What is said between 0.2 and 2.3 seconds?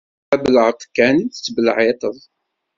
D abelεeṭ kan i tettbelεiṭed.